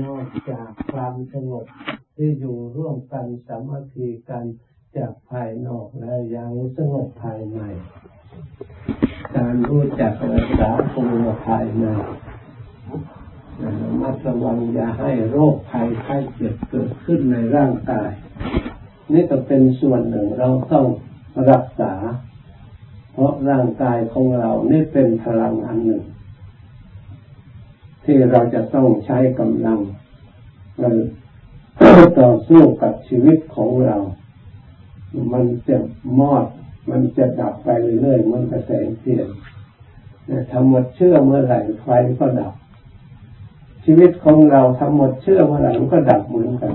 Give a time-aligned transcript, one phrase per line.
[0.00, 1.66] นอกจากความสงบ
[2.16, 4.44] ที่อยู่ร่วมกันสามัคคีกัน
[4.96, 7.60] จากภายนอกแล้วยังสงบภายใน
[9.36, 11.86] การรู้จักรักษาตัวภายใน
[13.62, 18.10] ระมัดระวังอย่าให้โรคภัยไข้เจ็บเกิดขึ้นในร่างกาย
[19.12, 20.86] นี่ก็เป็นส่วนหนึ่งเราต้อง
[21.50, 21.92] รักษา
[23.12, 26.04] เพราะร่างกายของเรานี่เป็นพลังอันหนึ่ง
[28.10, 29.78] ที่เราจะต้องใช้กำลัง
[32.20, 33.96] ต่อสู้กับชีวิตของเรา
[35.32, 35.76] มันจะ
[36.20, 36.46] มอด
[36.90, 39.28] มันจะดับไปเรื่อยๆมันกระแสเทียน
[40.50, 41.88] ทำหมดเชื่อเมื่อไหร่ไฟ
[42.20, 42.52] ก็ดับ
[43.84, 46.74] ชีวิตของเราทำหมดเชื่อเมื่อไหร่มันก็ดับเหมือนกัน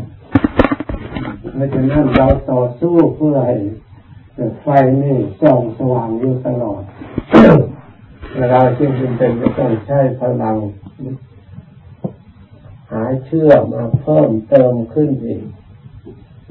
[1.55, 3.57] เพราะฉะนั้นเราต่อสู้เพื่อให้
[4.61, 4.67] ไฟ
[5.03, 6.83] นี่ส่องสว่างอยู่ตลอด
[8.39, 10.57] เราจึงเป็นจะต้องใช้พลัง
[12.91, 15.43] หาเชื่อมาเพิ่มเติมขึ้นอีก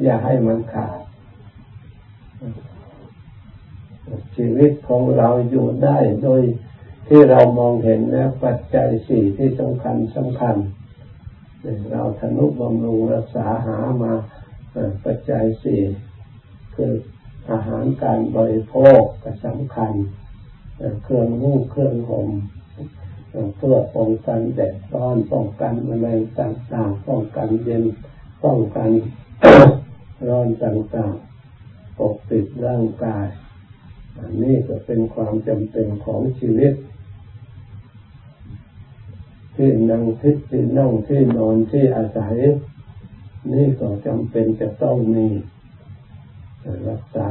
[0.03, 0.99] อย่าให้มันขาด
[4.37, 6.43] ชีวิตของเราอยู่ได้โดย
[7.09, 10.57] ที่เรามองเห็นแล้วปัจจัยสี่ที่สำคัญสำคัญ
[11.93, 14.13] เราทนุบำรุงรักษาหามา
[15.05, 15.81] ปัจจัยสี่
[16.75, 16.93] คือ
[17.51, 19.93] อาหารการบริโภคก็สำคัญ
[21.05, 22.29] เครื่องนุ่งเครื่องห่ม
[23.57, 27.85] เพื่อป้องกันแดดร้อนป้องกันแมลงต่างๆป้องกันเย็น
[28.45, 28.91] ป้องกัน
[30.29, 33.27] ร้อนต่างๆปกปิดร่างกาย
[34.19, 36.73] อันนี้ก็เป็นความจำเป็นของชีวิต
[39.57, 42.37] ที่นั่งทิศที่นั่งที่นอนที่อาศัย
[43.53, 45.27] นี่ก็จำเป็นจะต้องมี
[46.89, 47.29] รักษา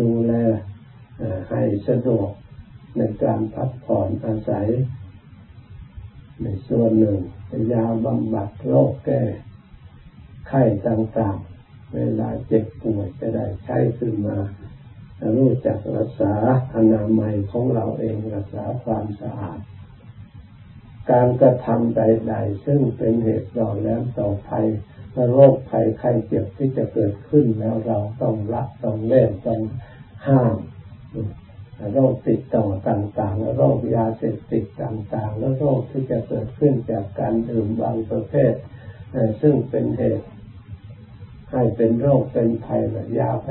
[0.00, 0.32] ดูแล
[1.50, 2.30] ให้สะดวก
[2.96, 4.68] ในการพักผ่อนอาศัย
[6.42, 7.18] ในส่วนหนึ่ง
[7.72, 9.22] ยาบำบัดโรคแก้
[10.48, 14.36] ไข้ต่างๆ เวลาเจ็บป่วยจะได้ใช้ขึ้นมา
[15.36, 16.34] รู้จักรักษา
[16.74, 19.58] อนามัยของเราเองรักษาความสะอาด
[21.10, 24.66] การกระทำใด ๆ ซึ่งเป็นเหตุต่อแล้วต่อภัย
[25.32, 29.60] โรคภัยไข้เจ็บที่จะเกิดขึ้นแล้วเราต้องละต้องเล่นต้อง
[30.26, 30.56] ห้าม
[31.92, 38.54] โรคติดต่อต่างๆ และโรคยาเสพติดต่างๆ แล้วโรคที่จะเกิดขึ้นจากการดื่มบางประเภท
[39.42, 40.26] ซึ่งเป็นเหตุ
[41.52, 43.48] ให้เป็นโรคเป็นภัยระยะไป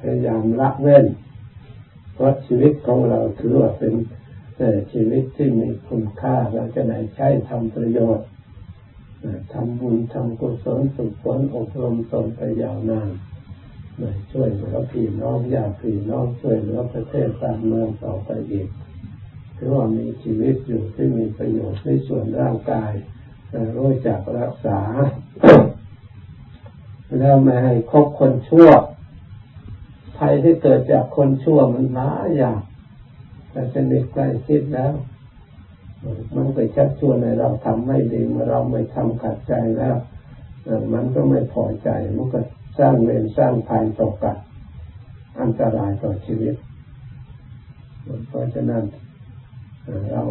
[0.00, 1.06] พยายามละเว้น
[2.14, 3.94] เพราะชีวิตของเราถือว่าเป็น
[4.92, 8.26] ชีวิตที่มีคุณค่าเราจะไหนใช้ทำประโยชน์
[9.52, 13.10] ทำบุญทำกุศลสุขผลอบรมตนไปยาวนาน
[14.32, 18.68] ช่วยเหลือพี่น้องญาติพี่น้องช่วยเหลือประเทศบ้านเมืองต่อไปอีก
[19.56, 22.92] ถือว่ามีชีวิตอยู่ที่มีประโยชน์ในส่วนร่างกาย
[23.76, 24.80] รู้จักรักษา
[27.18, 28.68] แล้วไม่ให้คบคนชั่ว
[30.18, 32.60] ภัยที่เกิดจากคนชั่วมันหลายอย่าง
[33.50, 34.92] แต่สนิทใกล้ชิดแล้ว
[36.34, 39.96] มันไปชักชวนให้เราทำไม่ดีเมื่อเราไม่ทำขัดใจแล้ว
[40.94, 42.40] มันก็ไม่พอใจมันก็
[42.78, 44.36] สร้างเวรสร้างภัยตกกัน
[45.40, 46.54] อันตรายต่อชีวิต
[48.28, 48.84] เพราะฉะนั้น
[50.12, 50.22] เรา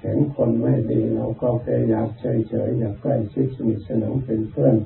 [0.00, 4.76] เห็นคนไม่ดีเราก็พยายามเฉยๆอย่าใกล้ชิดสนิทสนมเป็นเพื่อน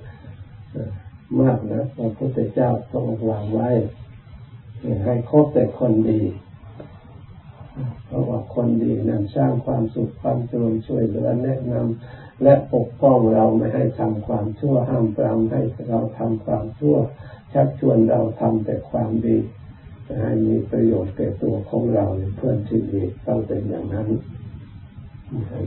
[1.41, 3.71] มากนะพระพุทธเจ้าต้องวางไว้
[5.05, 6.23] ให้คบแต่คนดี
[8.07, 16.97] เพราะว่าคนดีนั้นสร้างความสุขความเจริญช่วยเหลือแนะนำ และปกป้องเราไม่ให้ทำความชั่วห้ามปรามให้เราทำความชั่ว
[17.53, 19.37] ชักชวนเราทำแต่ความดี
[20.23, 22.05] ให้มีประโยชน์แก่ตัวของเรา
[22.37, 24.09] เพื่อนที่ดีต้องเป็นอย่างนั้น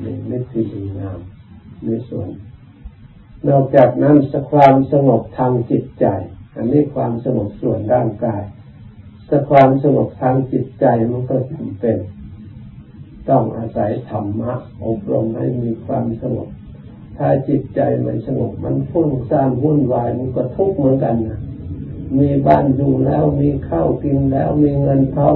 [0.04, 1.20] มีนิสที่ดีงาม
[1.86, 2.30] ในส่วน
[3.48, 6.06] นอกจากนั้นสความสงบทางจิตใจ
[6.56, 8.44] อันนี้ความสงบส่วนร่างกาย
[9.30, 11.98] สความสงบทางจิตใจมันก็จำเป็น
[13.30, 14.54] ต้องอาศัยธรรมะ
[14.86, 16.50] อบรมให้มีความสงบ
[17.22, 21.40] ถ้าจิตใจไม่สงบมันฟุ้งซ่านวุ่นวายมันก็ทุกข์เหมือนกันนะ
[22.18, 25.36] มีบ้านอยู่แล้วมีข้าวกินแล้วมีเงินทอง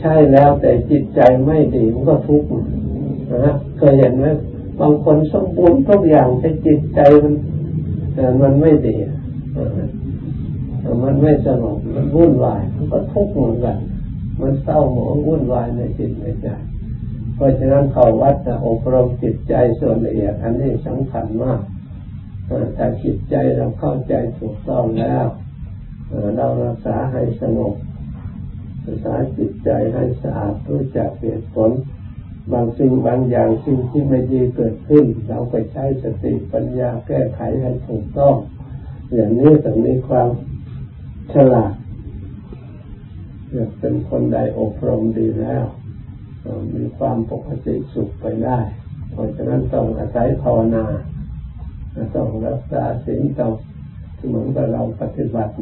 [0.00, 2.48] ใช่แล้วแต่จิตใจไม่ดีมันก็ทุกข์
[3.46, 4.26] นะเคยเห็นไหม
[4.80, 7.34] บางคนสมบูรณ์ทุกอย่างแต่จิตใจมัน
[8.42, 8.96] มันไม่ดี
[11.02, 13.76] มันไม่สงบมันวุ่นวายมันก็ทุกข์เหมือนกัน
[14.40, 16.48] มันเศร้าหมองวุ่นวายในจิตในใจ
[17.42, 21.60] ราะฉะนั้นเขาวัดจะอบรมจิตใจส่วนละเอียด อันนี้สำคัญมาก
[22.74, 25.26] แต่จิตใจเราเข้าใจถูกต้องแล้ว
[26.36, 27.74] เรารักษาให้สงบ
[28.84, 31.70] รักษาจิตใจให้สะอาดรู้จักเหตุผล
[32.52, 38.34] บางสิ่งบางอย่างสิ่งที่ไม่ดีเกิดขึ้น เราไปใช้สติปัญญาแก้ไขให้ถูกต้อง
[39.14, 40.28] อย่างนี้ต้องมีความ
[41.32, 41.72] ฉลาด
[43.78, 45.64] เป็นคนใดอบรมดีแล้ว
[46.74, 48.58] มีความปกติสุขไปได้
[49.12, 50.84] เพราะฉะนั้นต้องอาศัยภาวนา
[52.16, 53.52] ต้องรักษาสิ่งต้อง
[54.28, 55.54] เหมือนกับเราปฏิบัติ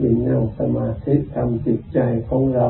[0.00, 1.98] มีนั่งสมาธิทำจิตใจ
[2.28, 2.66] ของเรา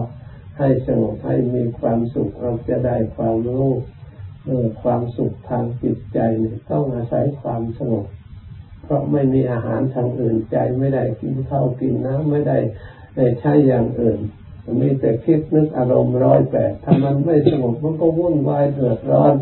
[0.59, 3.69] ให้สงบให้มีความสุขเราจะได้ความรู้
[4.45, 6.19] เออความสุขทางจิตใจ
[6.71, 8.07] ต้องอาศัยความสงบ
[8.83, 12.59] เพราะไม่มีอาหารทางอื่นใจไม่ได้กินข้าวกินน้ำไม่ได้
[13.41, 14.21] ใช้อย่างอื่น
[14.81, 19.32] มีแต่คิดนึกอารมณ์ร้อยแปดถ้ามันไม่สงบมันก็วุ่นวายเดือดร้อน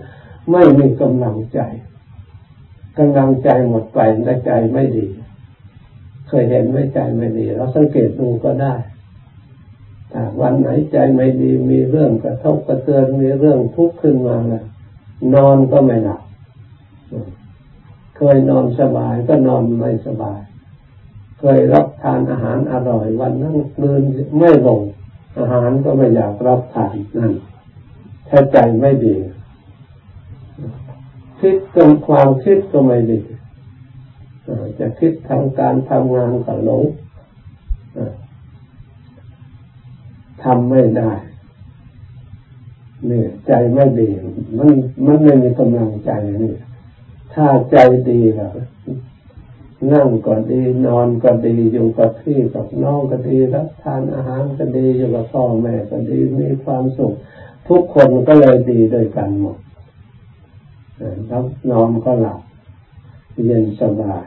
[0.51, 1.61] ไม่มีกำลังใจ
[2.99, 5.07] กำลังใจหมดไปและใจไม่ดี
[6.29, 8.75] เคยเห็นไม่ใจไม่ดี เราสังเกตดูก็ได้
[10.13, 14.65] ถ้าวันไหนใจไม่ดีมีเรื่องกระทบกระเทือนมีเรื่องทุกข์ขึ้นมาแล้ว
[15.35, 16.23] นอนก็ไม่หลับ
[18.17, 20.41] เคยนอนสบายก็นอนไม่สบาย
[21.41, 24.03] เคยรับทานอาหารอร่อย วันนั้นคืน
[24.39, 24.81] ไม่ลง
[25.39, 27.33] อาหารก็ไม่อยากรับทานนั่น
[28.27, 29.17] แท้ใจไม่ดี
[31.39, 33.21] คิดกับความคิดก็ไม่ดี
[34.79, 36.85] จะคิดทางการทำงานก็หลง
[40.43, 41.13] ทำไม่ได้
[43.07, 44.09] เนี่ยใจไม่ดี
[44.59, 44.71] มัน
[45.05, 46.11] มันไม่มีกำลังใจ
[46.43, 46.55] นี่
[47.35, 47.77] ถ้าใจ
[48.11, 48.53] ดีแล้ว
[49.93, 57.15] นั่งก็ดีนอนก็ดีอยู่กับพี่กับน้องก็ดีรับทานอาหารก็ดีอยู่กับพ่อแม่ก็ดีมีความสุข
[57.69, 59.59] ทุกคนก็เลยดีด้วยกันหมด
[61.31, 62.41] รับนอนก็หลับ
[63.45, 64.27] เย็นสบาย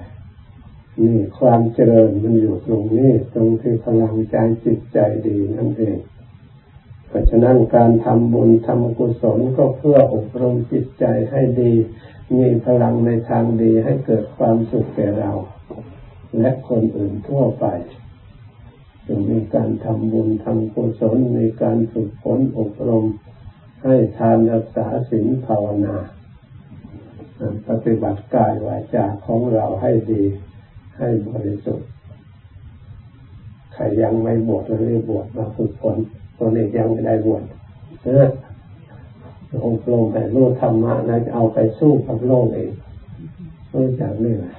[1.02, 4.36] นี่ความเจริญมันอยู่ตรงนี้ตรงที่พลังใจ
[4.66, 4.98] จิตใจ
[5.28, 6.00] ดีนั่นเอง
[7.08, 11.74] เพราะฉะนั้นการทำบุญทำกุศลก็เพื่ออบรมจิตใจให้ดี
[12.38, 15.32] มีพลังในทางดีให้เกิดความสุขแก่เรา
[16.40, 17.66] และคนอื่นทั่วไป
[19.08, 23.06] จึงมีการทำบุญทำกุศลมีการฝึกฝนอบรม
[23.84, 25.96] ให้ทานรักษาศีลภาวนา
[27.68, 30.24] ปฏิบัติกายวาจาของเราให้ดี
[30.98, 31.90] ให้บริสุทธิ์
[33.74, 35.98] ใครยังไม่บวชเลยบวชมาฝึกฝน
[36.38, 37.44] ตัวนี้ยังไม่ได้บวช
[38.04, 38.28] เออ
[39.64, 42.72] องค์ลงแต่รู้ธรรมะนะจะเอาไปสู้กับโลกเอง
[43.74, 44.54] รู้จักนี่แหละ